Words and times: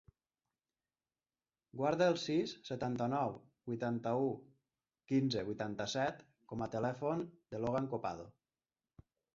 Guarda 1.81 2.07
el 2.13 2.17
sis, 2.21 2.55
setanta-nou, 2.71 3.35
vuitanta-u, 3.73 4.33
quinze, 5.13 5.45
vuitanta-set 5.53 6.27
com 6.53 6.67
a 6.67 6.71
telèfon 6.79 7.27
del 7.55 7.67
Logan 7.69 7.93
Copado. 7.97 8.31